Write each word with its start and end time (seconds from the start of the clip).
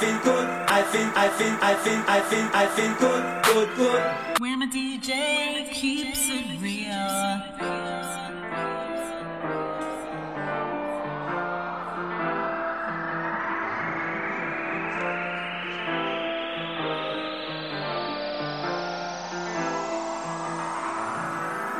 feel 0.00 0.18
good. 0.20 0.46
I 0.68 0.82
feel, 0.82 1.10
I 1.16 1.28
feel, 1.28 1.56
I 1.62 1.74
feel, 1.74 2.02
I 2.06 2.20
feel, 2.20 2.46
I 2.52 2.66
feel 2.76 2.92
good, 3.00 3.24
good, 3.48 3.68
good. 3.76 4.02
When 4.40 4.58
my 4.58 4.66
DJ 4.66 5.70
keeps 5.72 6.28
it 6.28 6.60
real. 6.60 7.46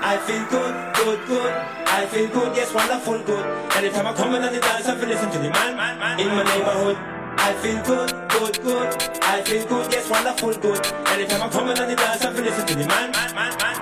I 0.08 0.16
feel 0.18 0.44
good, 0.48 0.74
good, 0.94 1.26
good. 1.26 1.52
I 1.86 2.06
feel 2.06 2.28
good, 2.28 2.56
yes, 2.56 2.72
wonderful, 2.72 3.18
good. 3.24 3.44
Anytime 3.76 4.06
I 4.06 4.12
come 4.14 4.34
in 4.34 4.42
on 4.42 4.52
the 4.52 4.60
dance, 4.60 4.86
I 4.86 4.96
feel 4.96 5.08
listen 5.08 5.30
to 5.32 5.38
the 5.38 5.50
man, 5.50 5.76
man, 5.76 5.98
man 5.98 6.20
in 6.20 6.28
my 6.28 6.44
neighborhood. 6.44 7.15
I 7.46 7.52
feel 7.62 7.80
good, 7.84 8.10
good, 8.28 8.60
good. 8.64 9.22
I 9.22 9.40
feel 9.42 9.64
good, 9.68 9.92
yes, 9.92 10.10
wonderful, 10.10 10.52
good. 10.54 10.84
Anytime 11.06 11.42
I 11.42 11.48
come 11.48 11.68
in 11.68 11.78
on 11.78 11.88
the 11.88 11.94
dance, 11.94 12.24
I 12.24 12.32
feel 12.32 12.42
listen 12.42 12.66
to 12.66 12.74
the 12.74 12.86
man, 12.88 13.12
man, 13.12 13.34
man, 13.36 13.50
man, 13.50 13.58
man. 13.58 13.75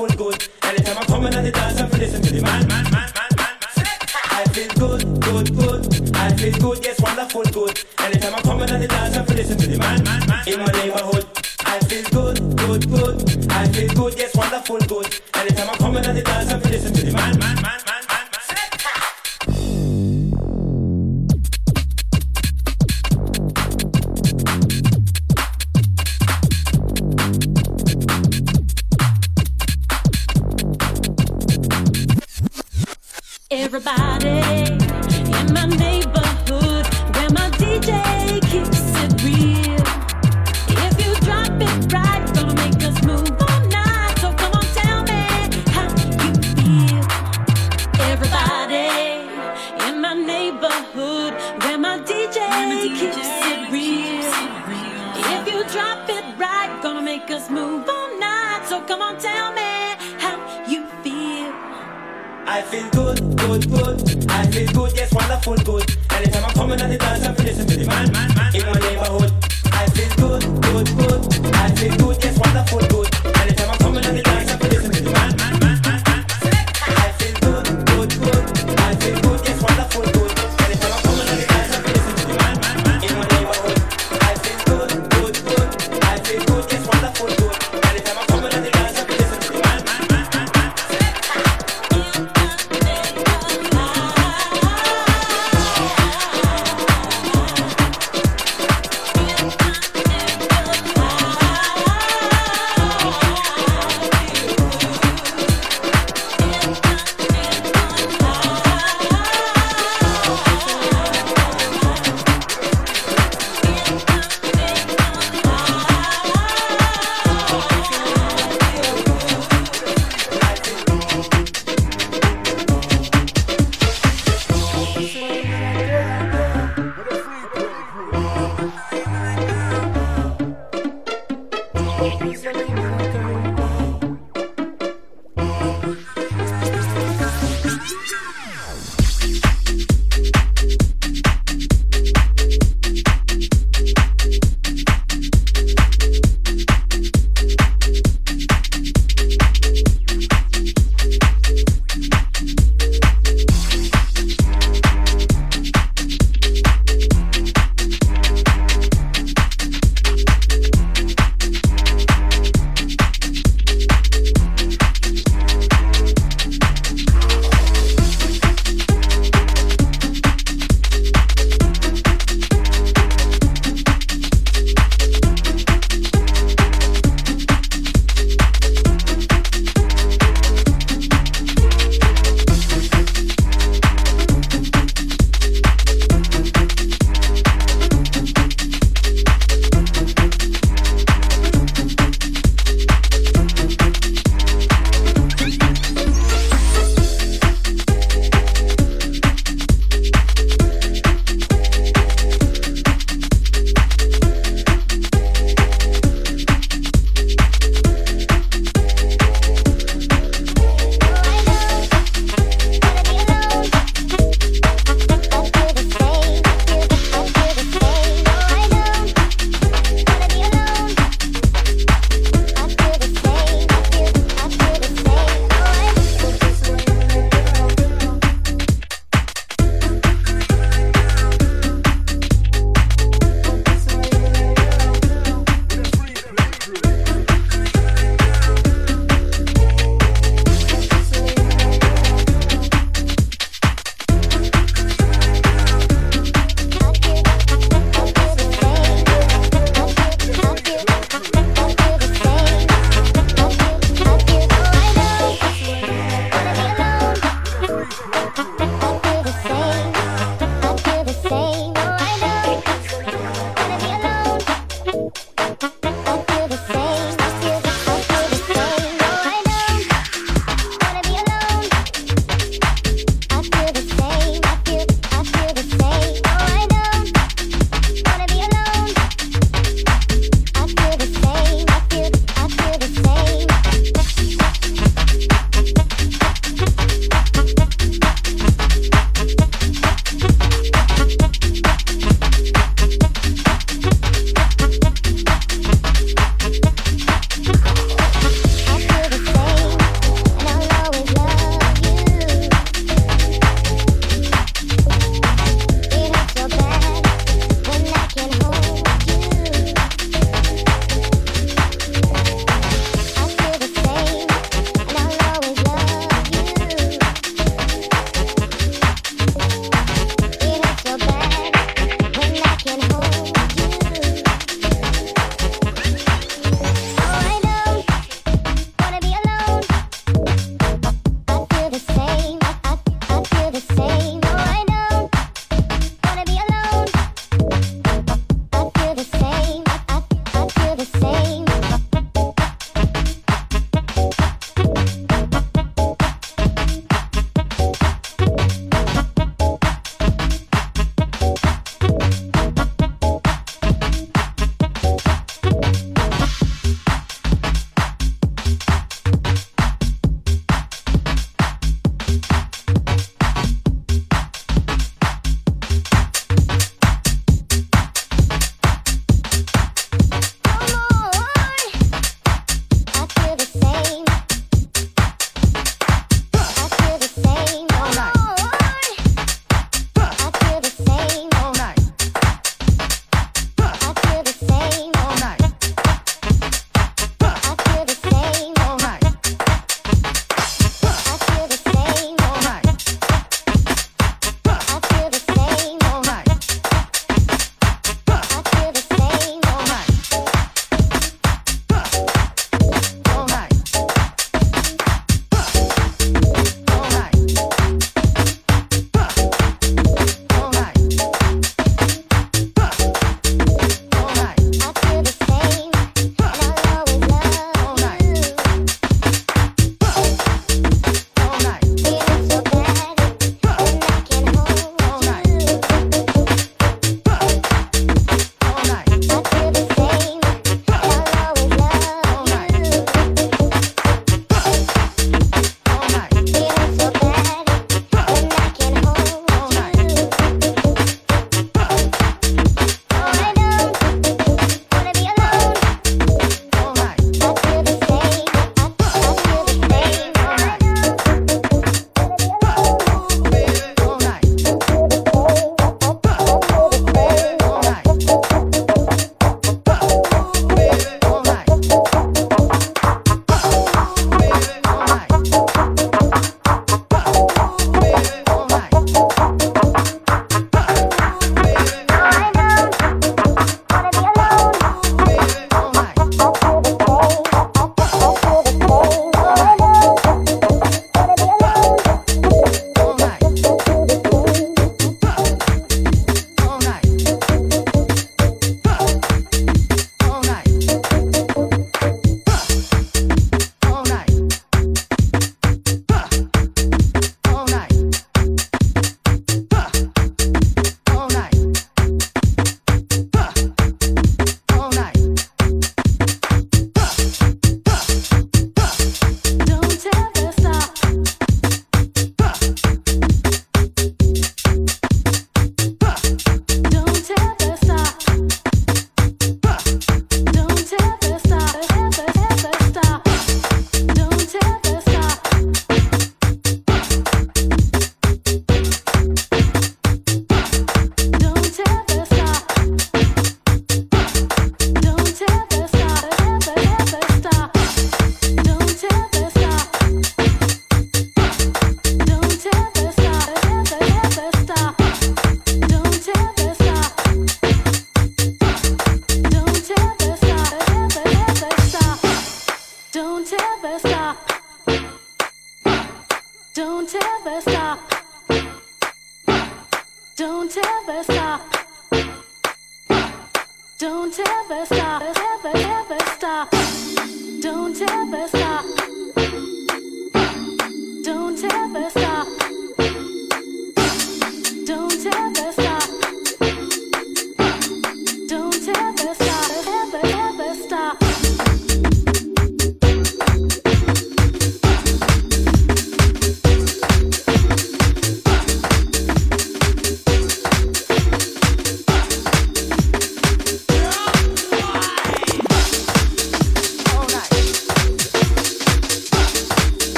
Wonderful 0.00 0.30
good. 0.30 0.48
Anytime 0.62 0.98
I 0.98 1.04
come 1.04 1.26
in 1.26 1.34
on 1.34 1.44
the 1.44 1.50
dance, 1.50 1.80
I 1.80 1.86
feel 1.88 2.00
listen 2.00 2.22
to 2.22 2.32
the 2.32 2.42
man, 2.42 2.66
man, 2.68 2.84
man, 2.84 3.10
man, 3.14 3.30
man. 3.36 3.58
I 4.32 4.44
feel 4.52 4.68
good, 4.78 5.20
good, 5.20 5.56
good. 5.56 6.16
I 6.16 6.34
feel 6.36 6.52
good, 6.58 6.84
yes, 6.84 7.00
wonderful 7.00 7.42
good. 7.42 7.84
Anytime 7.98 8.34
I 8.34 8.40
come 8.42 8.60
in 8.62 8.70
on 8.70 8.80
the 8.80 8.88
dance, 8.88 9.16
I 9.16 9.24
feel 9.24 9.36
listen 9.36 9.58
to 9.58 9.66
the 9.66 9.78
man, 9.78 10.04
man, 10.04 10.26
man 10.26 10.48
in 10.48 10.58
my 10.58 10.72
neighborhood. 10.72 11.26
I 11.66 11.78
feel 11.80 12.04
good, 12.10 12.56
good, 12.56 12.90
good. 12.90 13.52
I 13.52 13.68
feel 13.68 13.88
good, 13.88 14.18
yes, 14.18 14.34
wonderful 14.34 14.78
good. 14.80 15.20
Anytime 15.34 15.68
I 15.68 15.76
come 15.76 15.96
in 15.96 16.06
on 16.06 16.14
the 16.14 16.22
dance, 16.22 16.50
I 16.50 16.58
feel 16.60 16.70
listen 16.70 16.94
to 16.94 17.04
the 17.04 17.12
man, 17.12 17.38
man, 17.38 17.38
man, 17.38 17.54
man. 17.54 17.59
feel 62.70 62.88
good, 62.90 63.18
good, 63.36 63.70
good. 63.70 64.30
I 64.30 64.46
feel 64.46 64.72
good, 64.72 64.92
yes, 64.96 65.12
wonderful, 65.12 65.56
good. 65.56 65.96
Anytime 66.12 66.44
I'm 66.44 66.54
coming 66.54 66.80
at 66.80 66.88
the 66.88 66.98
dance, 66.98 67.26
I'm 67.26 67.34
listening 67.34 67.66
to 67.66 67.76
the 67.76 67.86
man, 67.86 68.12
man, 68.12 68.34
man 68.34 68.54
in 68.54 68.64
my 68.64 68.78
neighborhood. 68.78 69.32
I 69.72 69.86
feel 69.90 70.10
good, 70.22 70.42
good, 70.62 70.86
good. 70.96 71.54
I 71.54 71.74
feel 71.74 71.96
good, 71.96 72.22
yes, 72.22 72.38
wonderful, 72.38 72.78
good. 72.88 73.09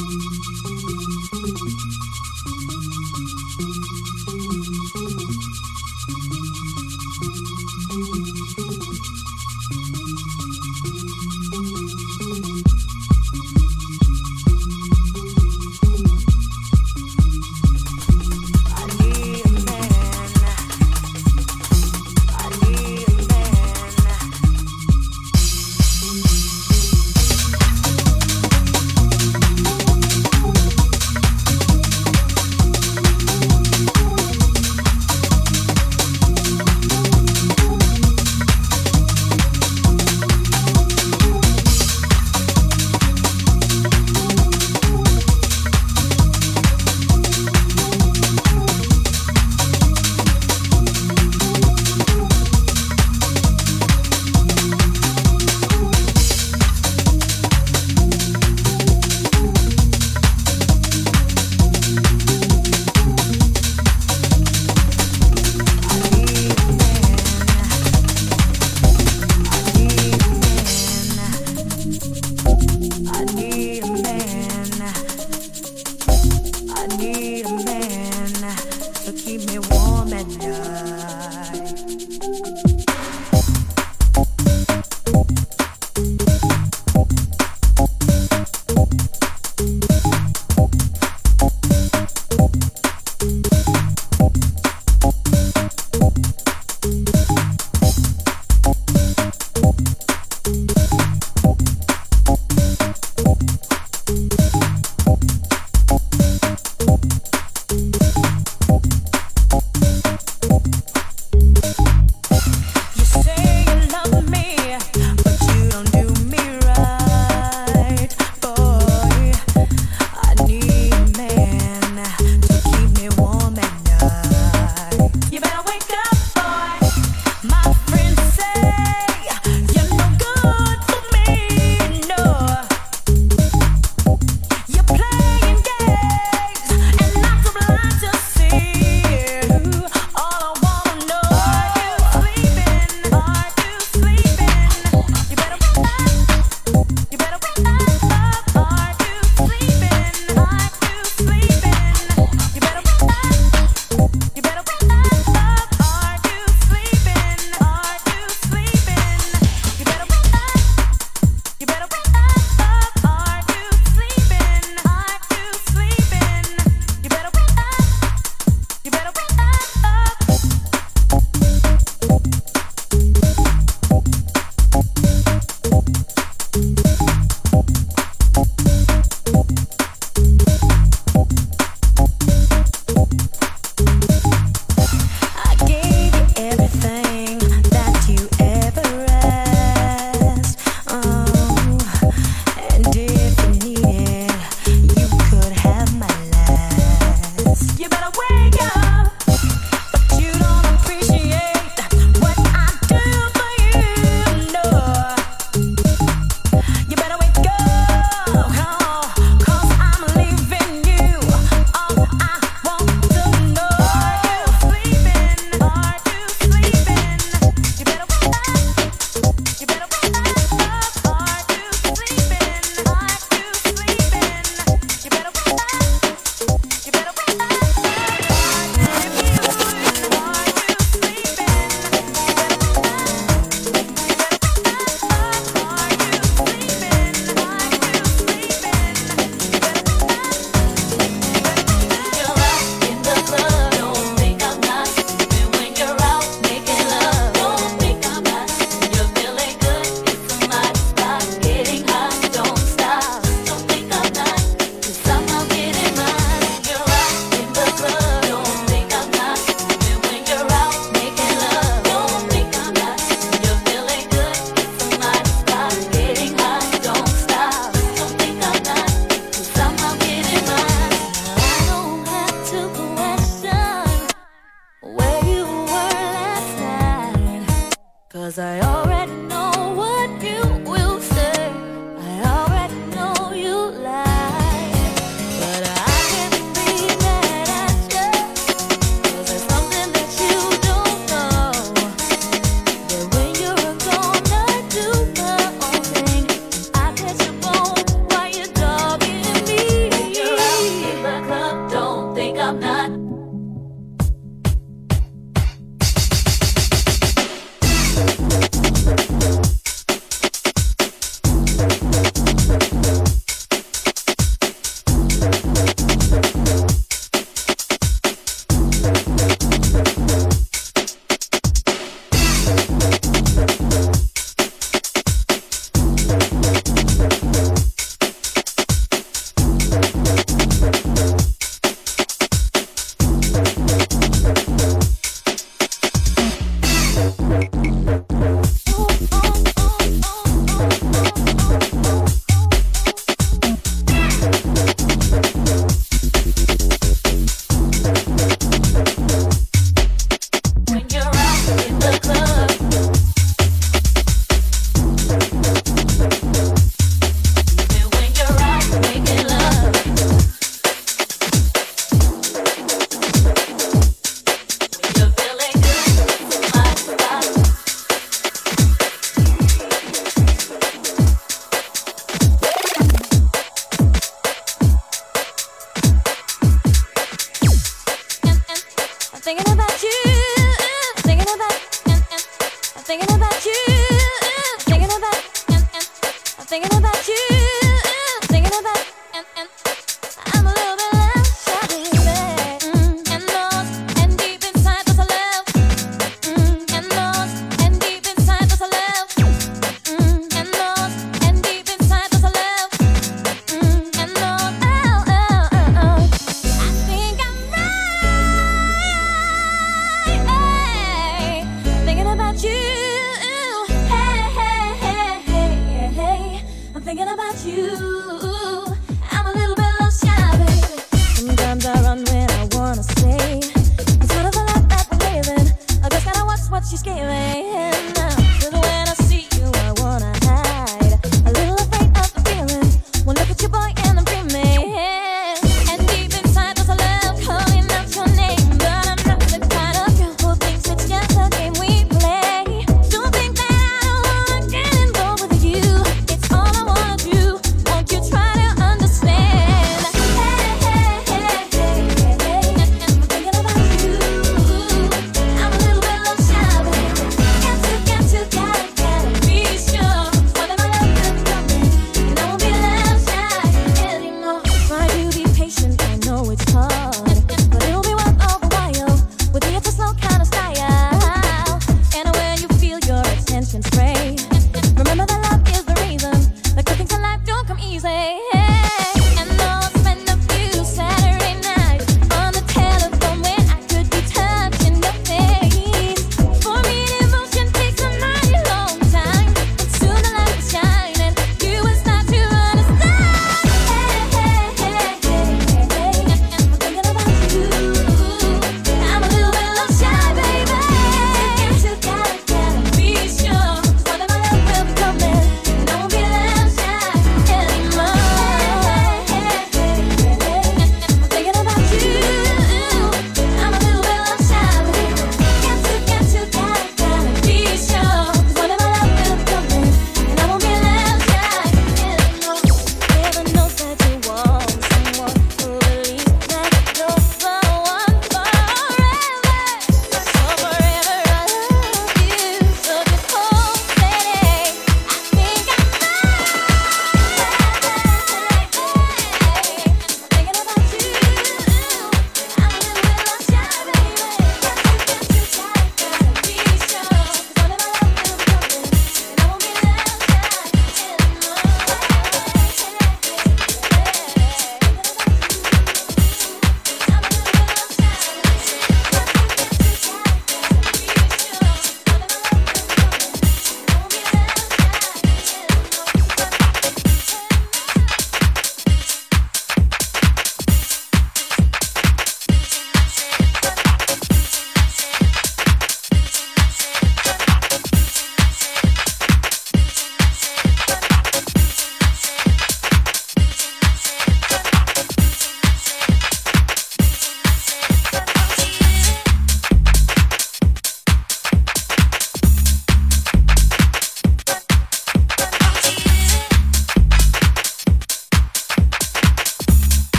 Thank 0.00 0.22
you. 4.54 4.59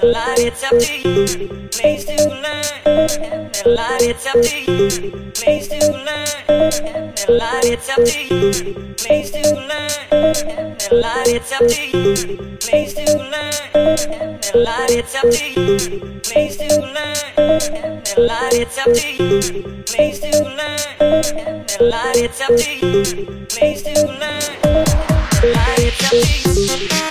the 0.00 0.06
light, 0.06 0.38
it's 0.38 0.62
up 0.64 0.78
to 0.78 0.96
you. 0.98 1.68
Place 1.68 2.04
to 2.06 2.16
learn. 2.28 2.64
The 3.52 3.62
light, 3.76 4.02
it's 4.02 4.26
up 4.26 4.40
to 4.40 4.58
you. 4.60 5.30
Place 5.32 5.68
to 5.68 5.92
learn. 5.92 7.14
The 7.16 7.26
light, 7.28 7.64
it's 7.64 7.88
up 7.90 8.04
to 8.04 8.20
you. 8.22 8.94
Place 8.94 9.30
to 9.30 9.42
learn. 9.54 10.76
The 10.78 10.88
light, 10.92 11.28
it's 11.28 11.52
up 11.52 11.66
to 11.68 11.86
you. 11.86 12.56
Place 12.58 12.94
to 12.94 13.04
learn. 13.18 14.40
The 14.40 14.52
light, 14.54 14.90
it's 14.90 15.14
up 15.14 15.30
to 15.30 15.44
you. 15.50 16.20
Place 16.20 16.56
to 16.56 16.80
learn. 16.80 17.10
The 18.04 18.20
light, 18.26 18.54
it's 18.54 18.78
up 18.78 18.92
to 18.92 19.12
you. 19.12 19.82
Place 19.84 20.20
do 20.20 20.28
learn. 20.28 21.66
The 21.66 21.78
light, 21.80 22.16
it's 22.16 22.40
up 22.40 22.56
to 22.56 22.70
you. 22.76 23.46
Please 23.46 23.82
do 23.82 23.92
learn. 23.92 24.40
The 24.62 25.52
light, 25.54 25.78
it's 25.78 26.04
up 26.04 26.10
to 26.10 27.04
you. 27.04 27.09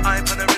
The 0.00 0.46
mix 0.46 0.57